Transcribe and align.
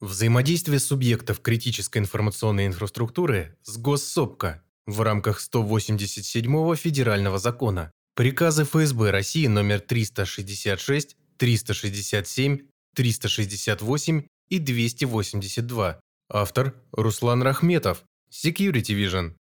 Взаимодействие 0.00 0.78
субъектов 0.78 1.40
критической 1.40 2.00
информационной 2.00 2.66
инфраструктуры 2.66 3.56
с 3.64 3.76
Госсопка 3.78 4.62
в 4.86 5.00
рамках 5.00 5.40
187 5.40 6.76
федерального 6.76 7.38
закона. 7.38 7.90
Приказы 8.14 8.62
ФСБ 8.62 9.10
России 9.10 9.48
номер 9.48 9.80
366, 9.80 11.16
367, 11.36 12.58
368 12.94 14.22
и 14.48 14.58
282. 14.60 16.00
Автор 16.30 16.74
Руслан 16.92 17.42
Рахметов. 17.42 18.04
Security 18.30 18.94
Vision. 18.94 19.34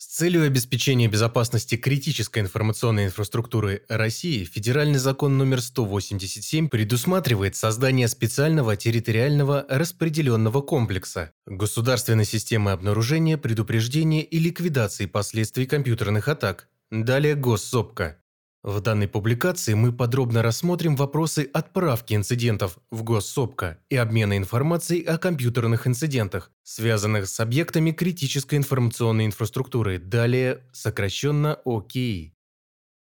С 0.00 0.06
целью 0.06 0.46
обеспечения 0.46 1.08
безопасности 1.08 1.76
критической 1.76 2.40
информационной 2.40 3.06
инфраструктуры 3.06 3.82
России 3.88 4.44
Федеральный 4.44 5.00
закон 5.00 5.36
номер 5.36 5.60
187 5.60 6.68
предусматривает 6.68 7.56
создание 7.56 8.06
специального 8.06 8.76
территориального 8.76 9.66
распределенного 9.68 10.62
комплекса 10.62 11.32
государственной 11.46 12.26
системы 12.26 12.70
обнаружения, 12.70 13.36
предупреждения 13.36 14.22
и 14.22 14.38
ликвидации 14.38 15.06
последствий 15.06 15.66
компьютерных 15.66 16.28
атак, 16.28 16.68
далее 16.92 17.34
Госсопка. 17.34 18.18
В 18.64 18.80
данной 18.80 19.06
публикации 19.06 19.74
мы 19.74 19.92
подробно 19.92 20.42
рассмотрим 20.42 20.96
вопросы 20.96 21.48
отправки 21.52 22.14
инцидентов 22.14 22.78
в 22.90 23.04
Госсопка 23.04 23.78
и 23.88 23.94
обмена 23.94 24.36
информацией 24.36 25.04
о 25.04 25.16
компьютерных 25.16 25.86
инцидентах, 25.86 26.50
связанных 26.64 27.28
с 27.28 27.38
объектами 27.38 27.92
критической 27.92 28.58
информационной 28.58 29.26
инфраструктуры, 29.26 29.98
далее 29.98 30.64
сокращенно 30.72 31.60
ОКИ. 31.64 32.34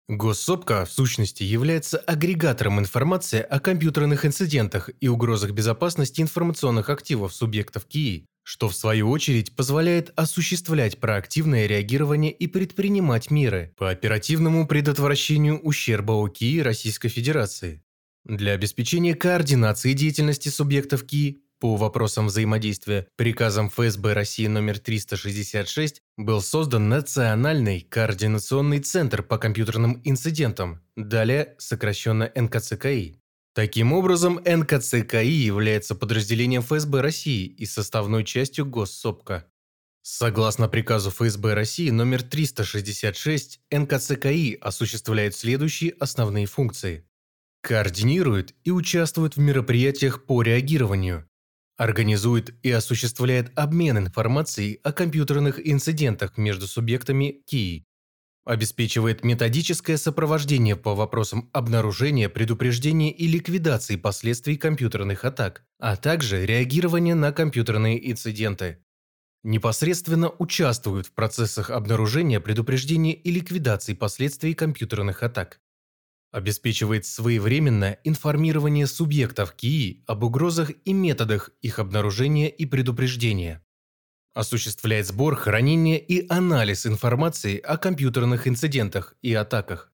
Госсопка, 0.08 0.84
в 0.84 0.90
сущности, 0.90 1.44
является 1.44 1.98
агрегатором 1.98 2.80
информации 2.80 3.40
о 3.40 3.60
компьютерных 3.60 4.24
инцидентах 4.24 4.90
и 5.00 5.08
угрозах 5.08 5.52
безопасности 5.52 6.20
информационных 6.20 6.90
активов 6.90 7.32
субъектов 7.32 7.86
КИИ, 7.86 8.26
что 8.46 8.68
в 8.68 8.76
свою 8.76 9.10
очередь 9.10 9.56
позволяет 9.56 10.12
осуществлять 10.14 11.00
проактивное 11.00 11.66
реагирование 11.66 12.30
и 12.30 12.46
предпринимать 12.46 13.28
меры 13.32 13.74
по 13.76 13.90
оперативному 13.90 14.68
предотвращению 14.68 15.58
ущерба 15.58 16.12
ОКИ 16.12 16.60
Российской 16.60 17.08
Федерации. 17.08 17.82
Для 18.24 18.52
обеспечения 18.52 19.16
координации 19.16 19.94
деятельности 19.94 20.48
субъектов 20.48 21.04
КИ 21.04 21.42
по 21.58 21.74
вопросам 21.74 22.26
взаимодействия 22.26 23.08
приказом 23.16 23.68
ФСБ 23.68 24.12
России 24.12 24.46
номер 24.46 24.78
366 24.78 26.00
был 26.16 26.40
создан 26.40 26.88
Национальный 26.88 27.80
координационный 27.80 28.78
центр 28.78 29.24
по 29.24 29.38
компьютерным 29.38 30.00
инцидентам, 30.04 30.82
далее 30.94 31.56
сокращенно 31.58 32.30
НКЦКИ. 32.32 33.18
Таким 33.56 33.94
образом, 33.94 34.38
НКЦКИ 34.44 35.24
является 35.24 35.94
подразделением 35.94 36.60
ФСБ 36.60 37.00
России 37.00 37.46
и 37.46 37.64
составной 37.64 38.22
частью 38.22 38.66
Госсопка. 38.66 39.46
Согласно 40.02 40.68
приказу 40.68 41.10
ФСБ 41.10 41.54
России 41.54 41.88
номер 41.88 42.22
366, 42.22 43.60
НКЦКИ 43.70 44.58
осуществляет 44.60 45.34
следующие 45.34 45.92
основные 45.92 46.44
функции. 46.44 47.08
Координирует 47.62 48.54
и 48.64 48.70
участвует 48.70 49.36
в 49.36 49.40
мероприятиях 49.40 50.26
по 50.26 50.42
реагированию. 50.42 51.26
Организует 51.78 52.54
и 52.62 52.70
осуществляет 52.70 53.58
обмен 53.58 53.96
информацией 53.96 54.80
о 54.82 54.92
компьютерных 54.92 55.66
инцидентах 55.66 56.36
между 56.36 56.66
субъектами 56.66 57.40
КИИ 57.46 57.86
Обеспечивает 58.46 59.24
методическое 59.24 59.96
сопровождение 59.96 60.76
по 60.76 60.94
вопросам 60.94 61.50
обнаружения, 61.52 62.28
предупреждения 62.28 63.10
и 63.10 63.26
ликвидации 63.26 63.96
последствий 63.96 64.56
компьютерных 64.56 65.24
атак, 65.24 65.64
а 65.80 65.96
также 65.96 66.46
реагирования 66.46 67.16
на 67.16 67.32
компьютерные 67.32 68.08
инциденты. 68.08 68.84
Непосредственно 69.42 70.30
участвует 70.30 71.06
в 71.08 71.12
процессах 71.12 71.70
обнаружения, 71.70 72.38
предупреждения 72.38 73.14
и 73.14 73.32
ликвидации 73.32 73.94
последствий 73.94 74.54
компьютерных 74.54 75.24
атак. 75.24 75.60
Обеспечивает 76.30 77.04
своевременное 77.04 77.98
информирование 78.04 78.86
субъектов 78.86 79.54
КИИ 79.54 80.04
об 80.06 80.22
угрозах 80.22 80.70
и 80.84 80.92
методах 80.92 81.50
их 81.62 81.80
обнаружения 81.80 82.46
и 82.46 82.64
предупреждения 82.64 83.65
осуществляет 84.36 85.06
сбор, 85.06 85.34
хранение 85.34 85.98
и 85.98 86.26
анализ 86.28 86.86
информации 86.86 87.58
о 87.58 87.78
компьютерных 87.78 88.46
инцидентах 88.46 89.14
и 89.22 89.32
атаках, 89.32 89.90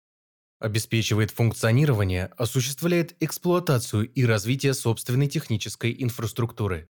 обеспечивает 0.59 1.31
функционирование, 1.31 2.27
осуществляет 2.37 3.15
эксплуатацию 3.21 4.11
и 4.11 4.25
развитие 4.25 4.75
собственной 4.75 5.29
технической 5.29 5.95
инфраструктуры. 5.97 6.89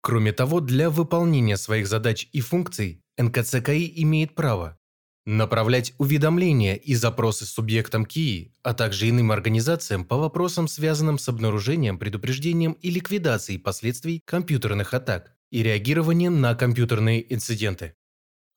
Кроме 0.00 0.32
того, 0.32 0.60
для 0.60 0.88
выполнения 0.88 1.58
своих 1.58 1.86
задач 1.86 2.28
и 2.32 2.40
функций 2.40 3.02
НКЦКИ 3.18 4.02
имеет 4.02 4.34
право 4.34 4.78
направлять 5.26 5.92
уведомления 5.98 6.76
и 6.76 6.94
запросы 6.94 7.44
субъектам 7.44 8.06
КИИ, 8.06 8.54
а 8.62 8.72
также 8.72 9.10
иным 9.10 9.32
организациям 9.32 10.06
по 10.06 10.16
вопросам, 10.16 10.66
связанным 10.66 11.18
с 11.18 11.28
обнаружением, 11.28 11.98
предупреждением 11.98 12.72
и 12.72 12.90
ликвидацией 12.90 13.58
последствий 13.58 14.22
компьютерных 14.24 14.94
атак, 14.94 15.36
и 15.50 15.62
реагированием 15.62 16.40
на 16.40 16.54
компьютерные 16.54 17.32
инциденты. 17.32 17.94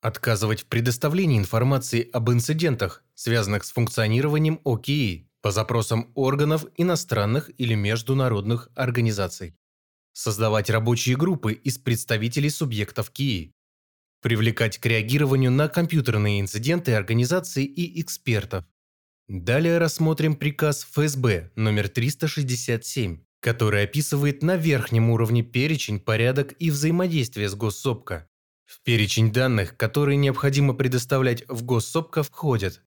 Отказывать 0.00 0.62
в 0.62 0.66
предоставлении 0.66 1.38
информации 1.38 2.08
об 2.12 2.30
инцидентах, 2.30 3.02
связанных 3.14 3.64
с 3.64 3.72
функционированием 3.72 4.60
ОКИ 4.64 5.28
по 5.40 5.50
запросам 5.50 6.10
органов 6.14 6.66
иностранных 6.76 7.50
или 7.58 7.74
международных 7.74 8.68
организаций. 8.74 9.54
Создавать 10.12 10.70
рабочие 10.70 11.16
группы 11.16 11.52
из 11.52 11.78
представителей 11.78 12.50
субъектов 12.50 13.10
КИИ. 13.10 13.52
Привлекать 14.22 14.78
к 14.78 14.86
реагированию 14.86 15.50
на 15.50 15.68
компьютерные 15.68 16.40
инциденты 16.40 16.94
организаций 16.94 17.64
и 17.64 18.00
экспертов. 18.00 18.64
Далее 19.28 19.78
рассмотрим 19.78 20.36
приказ 20.36 20.84
ФСБ 20.84 21.50
номер 21.56 21.88
367 21.88 23.20
который 23.44 23.84
описывает 23.84 24.42
на 24.42 24.56
верхнем 24.56 25.10
уровне 25.10 25.42
перечень, 25.42 26.00
порядок 26.00 26.54
и 26.58 26.70
взаимодействие 26.70 27.50
с 27.50 27.54
Госсопка. 27.54 28.26
В 28.64 28.82
перечень 28.82 29.32
данных, 29.32 29.76
которые 29.76 30.16
необходимо 30.16 30.72
предоставлять 30.72 31.46
в 31.46 31.62
Госсопка, 31.62 32.22
входят 32.22 32.82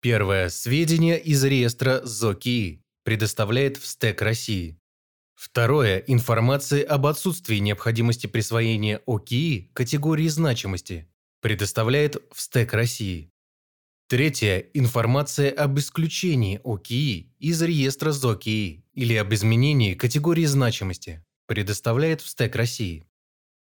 Первое. 0.00 0.48
Сведения 0.48 1.18
из 1.18 1.44
реестра 1.44 2.00
ЗОКИ 2.02 2.82
предоставляет 3.04 3.76
в 3.76 3.86
СТЭК 3.86 4.22
России. 4.22 4.80
Второе. 5.34 5.98
Информация 6.06 6.82
об 6.82 7.06
отсутствии 7.06 7.56
необходимости 7.56 8.26
присвоения 8.26 9.02
ОКИ 9.04 9.70
категории 9.74 10.28
значимости 10.28 11.10
предоставляет 11.42 12.16
в 12.32 12.40
СТЭК 12.40 12.72
России. 12.72 13.30
Третье. 14.08 14.66
Информация 14.74 15.52
об 15.52 15.78
исключении 15.78 16.58
ОКИ 16.64 17.34
из 17.38 17.60
реестра 17.62 18.10
ЗОКИ 18.10 18.84
или 19.00 19.14
об 19.14 19.32
изменении 19.32 19.94
категории 19.94 20.44
значимости 20.44 21.24
предоставляет 21.46 22.20
в 22.20 22.28
СТЭК 22.28 22.54
России. 22.56 23.06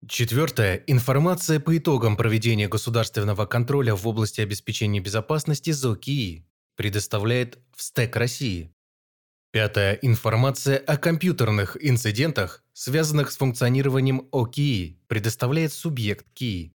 Четвертое. 0.08 0.82
Информация 0.86 1.60
по 1.60 1.76
итогам 1.76 2.16
проведения 2.16 2.66
государственного 2.66 3.44
контроля 3.44 3.94
в 3.94 4.08
области 4.08 4.40
обеспечения 4.40 5.00
безопасности 5.00 5.70
ЗОКИ 5.70 6.46
предоставляет 6.76 7.58
в 7.76 7.82
СТЭК 7.82 8.16
России. 8.16 8.72
Пятое. 9.52 9.98
Информация 10.00 10.78
о 10.78 10.96
компьютерных 10.96 11.76
инцидентах, 11.78 12.64
связанных 12.72 13.30
с 13.30 13.36
функционированием 13.36 14.28
ОКИ, 14.32 14.98
предоставляет 15.08 15.74
субъект 15.74 16.24
КИИ. 16.32 16.72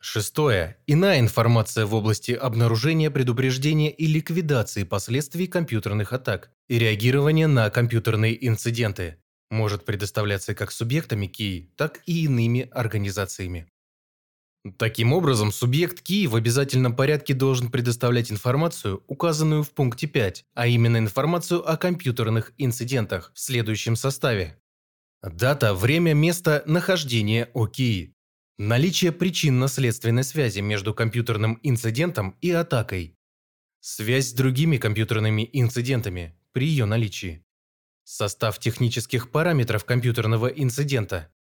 Шестое. 0.00 0.76
Иная 0.86 1.18
информация 1.18 1.84
в 1.84 1.94
области 1.94 2.30
обнаружения, 2.30 3.10
предупреждения 3.10 3.90
и 3.90 4.06
ликвидации 4.06 4.84
последствий 4.84 5.48
компьютерных 5.48 6.12
атак 6.12 6.52
и 6.68 6.78
реагирования 6.78 7.48
на 7.48 7.68
компьютерные 7.70 8.46
инциденты 8.46 9.16
может 9.50 9.84
предоставляться 9.84 10.54
как 10.54 10.70
субъектами 10.70 11.26
КИИ, 11.26 11.72
так 11.76 12.00
и 12.06 12.24
иными 12.24 12.68
организациями. 12.70 13.66
Таким 14.76 15.12
образом, 15.12 15.50
субъект 15.50 16.00
КИИ 16.00 16.26
в 16.26 16.36
обязательном 16.36 16.94
порядке 16.94 17.34
должен 17.34 17.70
предоставлять 17.70 18.30
информацию, 18.30 19.02
указанную 19.08 19.62
в 19.64 19.70
пункте 19.70 20.06
5, 20.06 20.44
а 20.54 20.66
именно 20.66 20.98
информацию 20.98 21.68
о 21.68 21.76
компьютерных 21.76 22.52
инцидентах 22.58 23.32
в 23.34 23.40
следующем 23.40 23.96
составе. 23.96 24.60
Дата, 25.22 25.74
время, 25.74 26.14
место 26.14 26.62
нахождения 26.66 27.50
ОКИИ, 27.54 28.14
Наличие 28.60 29.12
причинно-следственной 29.12 30.24
связи 30.24 30.58
между 30.58 30.92
компьютерным 30.92 31.60
инцидентом 31.62 32.36
и 32.40 32.50
атакой. 32.50 33.14
Связь 33.78 34.30
с 34.30 34.32
другими 34.32 34.78
компьютерными 34.78 35.48
инцидентами 35.52 36.36
при 36.50 36.66
ее 36.66 36.84
наличии. 36.84 37.44
Состав 38.02 38.58
технических 38.58 39.30
параметров 39.30 39.84
компьютерного 39.84 40.48
инцидента. 40.48 41.32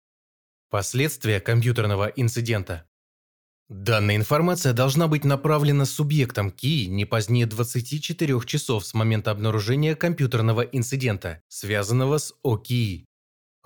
Последствия 0.69 1.39
компьютерного 1.39 2.05
инцидента. 2.05 2.87
Данная 3.67 4.15
информация 4.15 4.73
должна 4.73 5.07
быть 5.07 5.23
направлена 5.23 5.85
субъектом 5.85 6.51
КИ 6.51 6.85
не 6.85 7.05
позднее 7.05 7.47
24 7.47 8.39
часов 8.45 8.85
с 8.85 8.93
момента 8.93 9.31
обнаружения 9.31 9.95
компьютерного 9.95 10.61
инцидента, 10.61 11.41
связанного 11.47 12.19
с 12.19 12.35
ОКИ. 12.43 13.06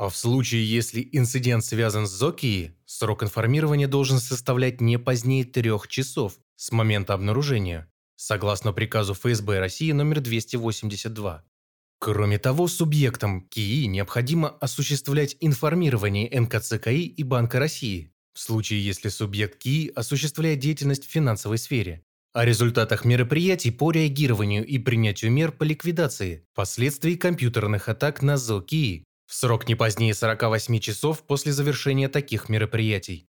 А 0.02 0.10
в 0.10 0.18
случае, 0.18 0.68
если 0.68 1.08
инцидент 1.12 1.64
связан 1.64 2.08
с 2.08 2.10
ЗОКИИ, 2.10 2.76
срок 2.88 3.22
информирования 3.22 3.88
должен 3.88 4.18
составлять 4.18 4.82
не 4.82 4.98
позднее 4.98 5.44
трех 5.44 5.88
часов 5.88 6.40
с 6.56 6.72
момента 6.72 7.14
обнаружения, 7.14 7.88
согласно 8.16 8.74
приказу 8.74 9.14
ФСБ 9.14 9.60
России 9.60 9.92
номер 9.92 10.22
282. 10.22 11.44
Кроме 12.00 12.40
того, 12.40 12.68
субъектам 12.68 13.42
КИИ 13.42 13.86
необходимо 13.86 14.50
осуществлять 14.50 15.38
информирование 15.40 16.28
НКЦКИ 16.42 17.06
и 17.06 17.22
Банка 17.22 17.60
России, 17.60 18.12
в 18.34 18.40
случае, 18.40 18.84
если 18.84 19.10
субъект 19.10 19.60
КИИ 19.60 19.92
осуществляет 19.94 20.58
деятельность 20.58 21.06
в 21.06 21.12
финансовой 21.12 21.60
сфере, 21.60 22.04
о 22.34 22.44
результатах 22.44 23.06
мероприятий 23.06 23.70
по 23.70 23.92
реагированию 23.92 24.66
и 24.66 24.80
принятию 24.80 25.32
мер 25.32 25.52
по 25.52 25.64
ликвидации 25.64 26.48
последствий 26.56 27.18
компьютерных 27.18 27.88
атак 27.88 28.24
на 28.24 28.38
ЗОКИИ 28.38 29.06
в 29.32 29.34
срок 29.34 29.70
не 29.70 29.76
позднее 29.76 30.14
48 30.14 30.80
часов 30.80 31.24
после 31.26 31.54
завершения 31.54 32.10
таких 32.10 32.50
мероприятий. 32.50 33.30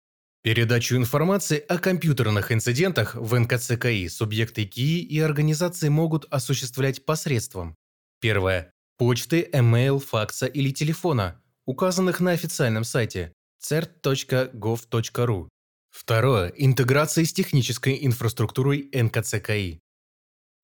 Передачу 0.43 0.97
информации 0.97 1.57
о 1.57 1.79
компьютерных 1.79 2.51
инцидентах 2.51 3.15
в 3.15 3.39
НКЦКИ 3.39 4.09
субъекты 4.09 4.65
КИИ 4.65 4.99
и 4.99 5.19
организации 5.21 5.87
могут 5.87 6.25
осуществлять 6.29 7.05
посредством 7.05 7.77
Первое. 8.19 8.73
Почты, 8.97 9.49
email, 9.53 9.99
факса 9.99 10.47
или 10.47 10.71
телефона, 10.71 11.41
указанных 11.65 12.19
на 12.19 12.31
официальном 12.31 12.83
сайте 12.83 13.31
cert.gov.ru. 13.63 15.47
Второе. 15.91 16.49
Интеграция 16.57 17.23
с 17.23 17.31
технической 17.31 18.05
инфраструктурой 18.05 18.89
НКЦКИ. 18.91 19.79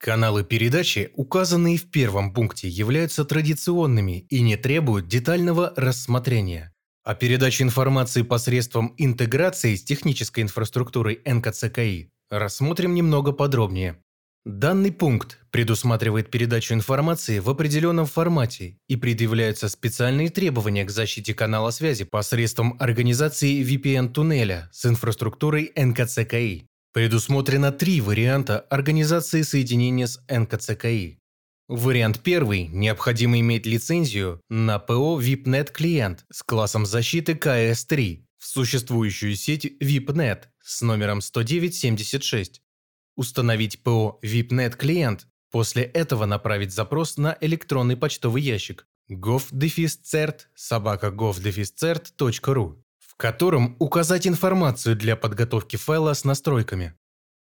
Каналы 0.01 0.44
передачи, 0.44 1.12
указанные 1.13 1.77
в 1.77 1.92
первом 1.92 2.33
пункте, 2.33 2.68
являются 2.68 3.24
традиционными 3.24 4.25
и 4.30 4.42
не 4.42 4.57
требуют 4.57 5.07
детального 5.07 5.74
рассмотрения. 5.75 6.74
А 7.03 7.13
передача 7.13 7.63
информации 7.63 8.24
посредством 8.24 8.95
интеграции 8.98 9.75
с 9.75 9.83
технической 9.83 10.44
инфраструктурой 10.44 11.21
НКЦКИ 11.24 12.09
рассмотрим 12.31 12.95
немного 12.95 13.31
подробнее. 13.31 14.01
Данный 14.44 14.92
пункт 14.92 15.38
предусматривает 15.51 16.31
передачу 16.31 16.74
информации 16.74 17.38
в 17.38 17.48
определенном 17.48 18.07
формате 18.07 18.80
и 18.88 18.95
предъявляются 18.95 19.69
специальные 19.69 20.31
требования 20.31 20.83
к 20.83 20.89
защите 20.89 21.36
канала 21.36 21.69
связи 21.69 22.06
посредством 22.06 22.75
организации 22.80 23.63
VPN-туннеля 23.63 24.68
с 24.71 24.83
инфраструктурой 24.88 25.71
НКЦКИ. 25.75 26.70
Предусмотрено 26.93 27.71
три 27.71 28.01
варианта 28.01 28.59
организации 28.59 29.43
соединения 29.43 30.07
с 30.07 30.21
НКЦКИ. 30.27 31.19
Вариант 31.69 32.19
первый– 32.21 32.67
необходимо 32.67 33.39
иметь 33.39 33.65
лицензию 33.65 34.41
на 34.49 34.77
ПО 34.77 35.17
VIPNet 35.21 35.71
клиент 35.71 36.25
с 36.29 36.43
классом 36.43 36.85
защиты 36.85 37.33
КС-3 37.33 38.25
в 38.39 38.45
существующую 38.45 39.38
сеть 39.38 39.65
VIPNet 39.81 40.47
с 40.61 40.81
номером 40.81 41.21
10976 41.21 42.61
установить 43.15 43.83
ПО 43.83 44.19
VIPNet 44.21 44.75
клиент, 44.75 45.27
после 45.49 45.83
этого 45.83 46.25
направить 46.25 46.73
запрос 46.73 47.15
на 47.15 47.38
электронный 47.39 47.95
почтовый 47.95 48.41
ящик. 48.41 48.85
Gov-cert 49.09 50.39
собака 50.55 51.07
gov-cert.ru, 51.07 52.83
котором 53.21 53.75
указать 53.77 54.25
информацию 54.25 54.95
для 54.95 55.15
подготовки 55.15 55.75
файла 55.75 56.13
с 56.13 56.23
настройками. 56.23 56.95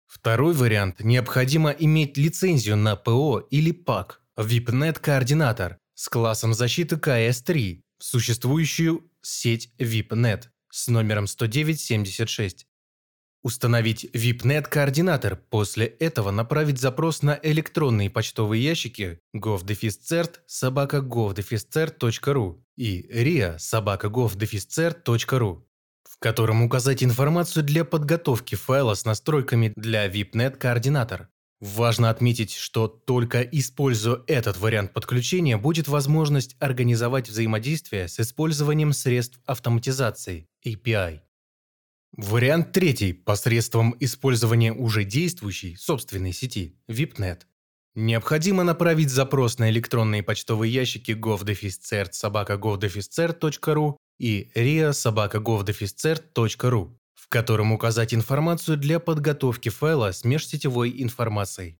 Второй 0.06 0.54
вариант– 0.54 1.00
необходимо 1.00 1.70
иметь 1.70 2.16
лицензию 2.16 2.78
на 2.78 2.96
ПО 2.96 3.40
или 3.50 3.72
ПАК. 3.72 4.22
VIPNet 4.38 4.98
координатор 4.98 5.76
с 5.94 6.08
классом 6.08 6.54
защиты 6.54 6.96
КС-3 6.96 7.82
в 7.98 8.04
существующую 8.04 9.10
сеть 9.20 9.74
VIPNet 9.78 10.44
с 10.70 10.88
номером 10.88 11.26
10976 11.26 12.66
Установить 13.46 14.06
VIPNet-координатор, 14.12 15.36
после 15.36 15.86
этого 15.86 16.32
направить 16.32 16.80
запрос 16.80 17.22
на 17.22 17.38
электронные 17.42 18.10
почтовые 18.10 18.64
ящики 18.64 19.20
govdefiscert 19.36 20.40
собака 20.46 20.96
govdefiscert.ru 20.96 22.60
и 22.76 23.02
ria 23.08 23.56
собака 23.58 24.08
govdefiscert.ru, 24.08 25.62
в 26.08 26.18
котором 26.18 26.62
указать 26.62 27.02
информацию 27.02 27.64
для 27.64 27.84
подготовки 27.84 28.54
файла 28.54 28.94
с 28.94 29.04
настройками 29.04 29.72
для 29.76 30.06
VIPNet-координатор. 30.08 31.28
Важно 31.60 32.10
отметить, 32.10 32.52
что 32.52 32.86
только 32.86 33.40
используя 33.40 34.20
этот 34.26 34.58
вариант 34.58 34.92
подключения 34.92 35.56
будет 35.56 35.88
возможность 35.88 36.54
организовать 36.60 37.30
взаимодействие 37.30 38.08
с 38.08 38.20
использованием 38.20 38.92
средств 38.92 39.40
автоматизации 39.46 40.48
API. 40.66 41.20
Вариант 42.16 42.72
третий– 42.72 43.12
посредством 43.14 43.94
использования 44.00 44.72
уже 44.72 45.04
действующей 45.04 45.76
собственной 45.76 46.32
сети 46.32 46.78
VIPNet. 46.88 47.42
Необходимо 47.98 48.62
направить 48.62 49.08
запрос 49.08 49.58
на 49.58 49.70
электронные 49.70 50.22
почтовые 50.22 50.70
ящики 50.70 51.12
govdefiscert 51.12 52.12
и 54.18 54.50
ria 54.54 54.92
в 57.14 57.28
котором 57.28 57.72
указать 57.72 58.12
информацию 58.12 58.76
для 58.76 59.00
подготовки 59.00 59.70
файла 59.70 60.12
с 60.12 60.24
межсетевой 60.24 61.02
информацией. 61.02 61.78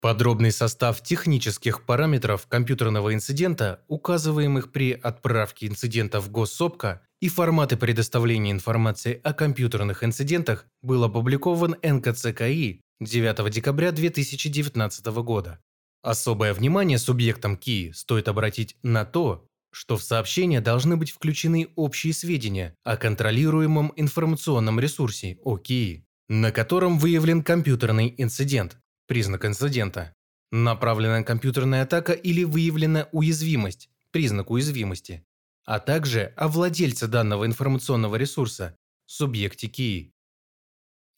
Подробный 0.00 0.50
состав 0.50 1.00
технических 1.00 1.86
параметров 1.86 2.48
компьютерного 2.48 3.14
инцидента, 3.14 3.84
указываемых 3.86 4.72
при 4.72 4.92
отправке 4.92 5.68
инцидента 5.68 6.20
в 6.20 6.28
госсопка, 6.28 7.05
и 7.20 7.28
форматы 7.28 7.76
предоставления 7.76 8.50
информации 8.50 9.20
о 9.22 9.32
компьютерных 9.32 10.04
инцидентах 10.04 10.66
был 10.82 11.04
опубликован 11.04 11.76
НКЦКИ 11.82 12.80
9 13.00 13.50
декабря 13.50 13.92
2019 13.92 15.06
года. 15.06 15.58
Особое 16.02 16.54
внимание 16.54 16.98
субъектам 16.98 17.56
КИ 17.56 17.92
стоит 17.94 18.28
обратить 18.28 18.76
на 18.82 19.04
то, 19.04 19.46
что 19.72 19.96
в 19.96 20.02
сообщение 20.02 20.60
должны 20.60 20.96
быть 20.96 21.10
включены 21.10 21.68
общие 21.74 22.12
сведения 22.12 22.74
о 22.84 22.96
контролируемом 22.96 23.92
информационном 23.96 24.80
ресурсе 24.80 25.38
ОКИ, 25.44 26.04
на 26.28 26.52
котором 26.52 26.98
выявлен 26.98 27.42
компьютерный 27.42 28.14
инцидент, 28.16 28.78
признак 29.06 29.44
инцидента, 29.44 30.14
направленная 30.50 31.24
компьютерная 31.24 31.82
атака 31.82 32.12
или 32.12 32.44
выявлена 32.44 33.08
уязвимость, 33.12 33.90
признак 34.12 34.50
уязвимости, 34.50 35.24
а 35.66 35.80
также 35.80 36.32
о 36.36 36.48
владельце 36.48 37.08
данного 37.08 37.44
информационного 37.44 38.16
ресурса, 38.16 38.78
субъекте 39.04 39.66
КИИ. 39.66 40.12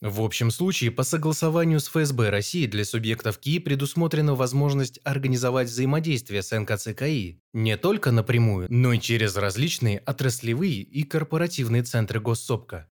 В 0.01 0.21
общем 0.23 0.51
случае, 0.53 0.93
по 0.93 1.03
согласованию 1.03 1.81
с 1.81 1.89
ФСБ 1.89 2.31
России 2.31 2.67
для 2.67 2.85
субъектов 2.85 3.39
КИИ 3.39 3.59
предусмотрена 3.59 4.35
возможность 4.35 5.01
организовать 5.03 5.69
взаимодействие 5.69 6.43
с 6.43 6.57
НКЦКИ 6.57 7.41
не 7.53 7.77
только 7.77 8.13
напрямую, 8.13 8.69
но 8.71 8.93
и 8.93 9.01
через 9.01 9.37
различные 9.37 9.99
отраслевые 9.99 10.83
и 10.83 11.03
корпоративные 11.03 11.83
центры 11.83 12.21
госсопка. 12.21 12.89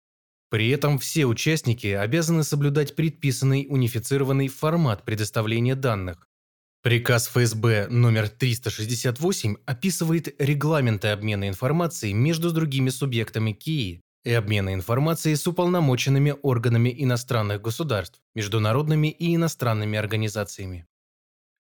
При 0.51 0.69
этом 0.71 0.99
все 0.99 1.27
участники 1.27 1.87
обязаны 1.87 2.43
соблюдать 2.43 2.97
предписанный 2.97 3.67
унифицированный 3.69 4.49
формат 4.49 5.05
предоставления 5.05 5.77
данных. 5.77 6.29
Приказ 6.87 7.27
ФСБ 7.27 7.89
номер 7.89 8.29
368 8.29 9.57
описывает 9.67 10.41
регламенты 10.41 11.09
обмена 11.09 11.49
информацией 11.49 12.13
между 12.13 12.53
другими 12.53 12.91
субъектами 12.91 13.51
КИИ 13.51 14.03
и 14.25 14.31
обмена 14.31 14.73
информацией 14.73 15.35
с 15.35 15.49
уполномоченными 15.49 16.37
органами 16.43 16.95
иностранных 16.97 17.61
государств, 17.61 18.21
международными 18.37 19.09
и 19.09 19.35
иностранными 19.35 19.99
организациями. 19.99 20.87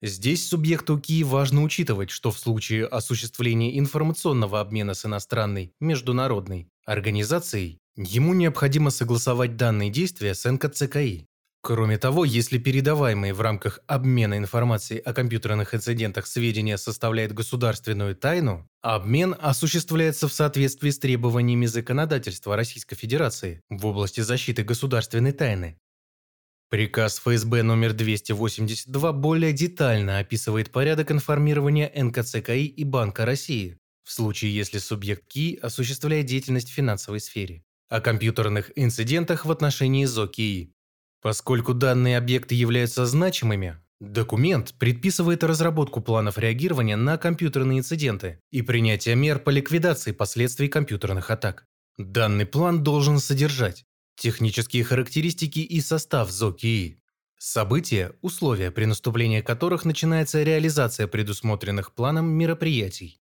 Здесь 0.00 0.46
субъекту 0.46 0.96
КИИ 0.96 1.24
важно 1.24 1.64
учитывать, 1.64 2.10
что 2.10 2.30
в 2.30 2.38
случае 2.38 2.86
осуществления 2.86 3.80
информационного 3.80 4.60
обмена 4.60 4.94
с 4.94 5.06
иностранной, 5.06 5.72
международной 5.80 6.68
организацией 6.84 7.80
Ему 7.98 8.34
необходимо 8.34 8.90
согласовать 8.90 9.56
данные 9.56 9.88
действия 9.88 10.34
с 10.34 10.48
НКЦКИ. 10.48 11.26
Кроме 11.66 11.98
того, 11.98 12.24
если 12.24 12.58
передаваемые 12.58 13.34
в 13.34 13.40
рамках 13.40 13.80
обмена 13.88 14.38
информацией 14.38 15.00
о 15.00 15.12
компьютерных 15.12 15.74
инцидентах 15.74 16.28
сведения 16.28 16.78
составляют 16.78 17.32
государственную 17.32 18.14
тайну, 18.14 18.70
обмен 18.82 19.34
осуществляется 19.36 20.28
в 20.28 20.32
соответствии 20.32 20.90
с 20.90 21.00
требованиями 21.00 21.66
законодательства 21.66 22.54
Российской 22.54 22.94
Федерации 22.94 23.62
в 23.68 23.84
области 23.84 24.20
защиты 24.20 24.62
государственной 24.62 25.32
тайны. 25.32 25.76
Приказ 26.70 27.18
ФСБ 27.18 27.64
номер 27.64 27.94
282 27.94 29.12
более 29.12 29.52
детально 29.52 30.20
описывает 30.20 30.70
порядок 30.70 31.10
информирования 31.10 31.90
НКЦКИ 31.92 32.64
и 32.64 32.84
Банка 32.84 33.26
России 33.26 33.76
в 34.04 34.12
случае, 34.12 34.54
если 34.54 34.78
субъект 34.78 35.26
КИ 35.26 35.58
осуществляет 35.60 36.26
деятельность 36.26 36.70
в 36.70 36.74
финансовой 36.74 37.18
сфере 37.18 37.64
о 37.88 38.00
компьютерных 38.00 38.70
инцидентах 38.76 39.44
в 39.44 39.50
отношении 39.50 40.04
ЗОКИИ. 40.04 40.75
Поскольку 41.22 41.74
данные 41.74 42.18
объекты 42.18 42.54
являются 42.54 43.06
значимыми, 43.06 43.78
Документ 44.00 44.74
предписывает 44.74 45.42
разработку 45.42 46.02
планов 46.02 46.36
реагирования 46.36 46.96
на 46.96 47.16
компьютерные 47.16 47.78
инциденты 47.78 48.40
и 48.50 48.60
принятие 48.60 49.14
мер 49.14 49.38
по 49.38 49.48
ликвидации 49.48 50.12
последствий 50.12 50.68
компьютерных 50.68 51.30
атак. 51.30 51.64
Данный 51.96 52.44
план 52.44 52.82
должен 52.82 53.18
содержать 53.18 53.86
технические 54.16 54.84
характеристики 54.84 55.60
и 55.60 55.80
состав 55.80 56.30
ЗОКИИ, 56.30 57.00
события, 57.38 58.12
условия, 58.20 58.70
при 58.70 58.84
наступлении 58.84 59.40
которых 59.40 59.86
начинается 59.86 60.42
реализация 60.42 61.06
предусмотренных 61.06 61.94
планом 61.94 62.28
мероприятий, 62.28 63.22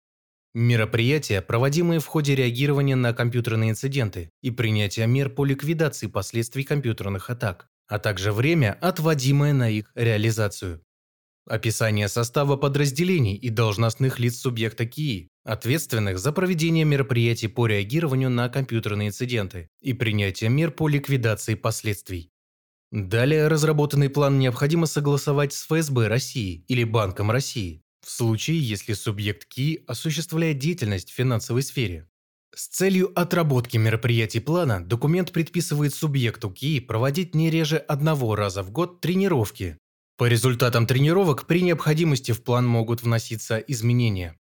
мероприятия, 0.54 1.42
проводимые 1.42 2.02
в 2.02 2.08
ходе 2.08 2.36
реагирования 2.36 2.98
на 2.98 3.14
компьютерные 3.14 3.70
инциденты 3.70 4.32
и 4.42 4.52
принятия 4.52 5.08
мер 5.08 5.30
по 5.30 5.46
ликвидации 5.46 6.08
последствий 6.08 6.66
компьютерных 6.66 7.30
атак, 7.30 7.70
а 7.88 8.00
также 8.00 8.32
время, 8.32 8.78
отводимое 8.82 9.54
на 9.54 9.70
их 9.70 9.92
реализацию. 9.96 10.82
Описание 11.48 12.10
состава 12.10 12.58
подразделений 12.58 13.36
и 13.36 13.50
должностных 13.50 14.20
лиц 14.20 14.38
субъекта 14.38 14.86
КИИ, 14.86 15.30
ответственных 15.46 16.20
за 16.20 16.34
проведение 16.34 16.84
мероприятий 16.84 17.48
по 17.48 17.68
реагированию 17.68 18.30
на 18.30 18.50
компьютерные 18.50 19.10
инциденты 19.10 19.70
и 19.80 19.94
принятие 19.94 20.50
мер 20.50 20.72
по 20.72 20.90
ликвидации 20.90 21.56
последствий. 21.56 22.32
Далее 22.92 23.48
разработанный 23.48 24.10
план 24.10 24.40
необходимо 24.40 24.88
согласовать 24.88 25.54
с 25.54 25.66
ФСБ 25.66 26.08
России 26.08 26.66
или 26.68 26.84
Банком 26.84 27.32
России, 27.32 27.82
в 28.06 28.10
случае, 28.12 28.60
если 28.60 28.94
субъект 28.94 29.46
КИИ 29.46 29.84
осуществляет 29.88 30.60
деятельность 30.60 31.12
в 31.12 31.16
финансовой 31.16 31.64
сфере. 31.64 32.08
С 32.60 32.70
целью 32.70 33.12
отработки 33.14 33.78
мероприятий 33.78 34.40
плана 34.40 34.84
документ 34.84 35.32
предписывает 35.32 35.94
субъекту 35.94 36.50
КИИ 36.50 36.80
проводить 36.80 37.36
не 37.36 37.52
реже 37.52 37.78
одного 37.78 38.36
раза 38.36 38.64
в 38.64 38.72
год 38.72 39.00
тренировки. 39.00 39.78
По 40.18 40.26
результатам 40.26 40.88
тренировок 40.88 41.46
при 41.46 41.62
необходимости 41.62 42.32
в 42.32 42.44
план 42.44 42.68
могут 42.68 43.04
вноситься 43.04 43.60
изменения. 43.60 44.40